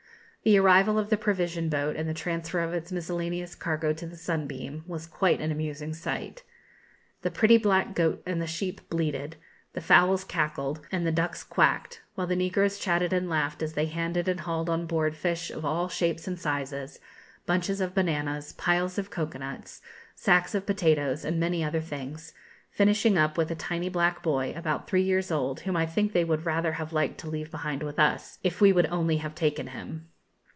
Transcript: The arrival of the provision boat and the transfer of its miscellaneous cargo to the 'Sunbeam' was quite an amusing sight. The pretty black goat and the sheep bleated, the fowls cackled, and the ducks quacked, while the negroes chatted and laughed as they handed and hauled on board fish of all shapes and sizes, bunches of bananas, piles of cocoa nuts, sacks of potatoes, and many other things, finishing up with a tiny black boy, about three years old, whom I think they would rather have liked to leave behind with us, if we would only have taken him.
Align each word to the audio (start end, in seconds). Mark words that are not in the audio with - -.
The 0.43 0.57
arrival 0.57 0.97
of 0.97 1.11
the 1.11 1.17
provision 1.17 1.69
boat 1.69 1.95
and 1.95 2.09
the 2.09 2.15
transfer 2.15 2.61
of 2.61 2.73
its 2.73 2.91
miscellaneous 2.91 3.53
cargo 3.53 3.93
to 3.93 4.07
the 4.07 4.17
'Sunbeam' 4.17 4.83
was 4.87 5.05
quite 5.05 5.39
an 5.39 5.51
amusing 5.51 5.93
sight. 5.93 6.41
The 7.21 7.29
pretty 7.29 7.59
black 7.59 7.93
goat 7.93 8.23
and 8.25 8.41
the 8.41 8.47
sheep 8.47 8.89
bleated, 8.89 9.35
the 9.73 9.81
fowls 9.81 10.23
cackled, 10.23 10.79
and 10.91 11.05
the 11.05 11.11
ducks 11.11 11.43
quacked, 11.43 12.01
while 12.15 12.25
the 12.25 12.35
negroes 12.35 12.79
chatted 12.79 13.13
and 13.13 13.29
laughed 13.29 13.61
as 13.61 13.73
they 13.73 13.85
handed 13.85 14.27
and 14.27 14.39
hauled 14.39 14.67
on 14.67 14.87
board 14.87 15.15
fish 15.15 15.51
of 15.51 15.63
all 15.63 15.87
shapes 15.87 16.27
and 16.27 16.39
sizes, 16.39 16.99
bunches 17.45 17.79
of 17.79 17.93
bananas, 17.93 18.51
piles 18.53 18.97
of 18.97 19.11
cocoa 19.11 19.37
nuts, 19.37 19.79
sacks 20.15 20.55
of 20.55 20.65
potatoes, 20.65 21.23
and 21.23 21.39
many 21.39 21.63
other 21.63 21.81
things, 21.81 22.33
finishing 22.71 23.15
up 23.15 23.37
with 23.37 23.51
a 23.51 23.55
tiny 23.55 23.89
black 23.89 24.23
boy, 24.23 24.51
about 24.55 24.87
three 24.87 25.03
years 25.03 25.29
old, 25.29 25.59
whom 25.59 25.77
I 25.77 25.85
think 25.85 26.13
they 26.13 26.23
would 26.23 26.47
rather 26.47 26.71
have 26.73 26.91
liked 26.91 27.19
to 27.19 27.29
leave 27.29 27.51
behind 27.51 27.83
with 27.83 27.99
us, 27.99 28.39
if 28.43 28.59
we 28.59 28.73
would 28.73 28.87
only 28.87 29.17
have 29.17 29.35
taken 29.35 29.67
him. 29.67 30.07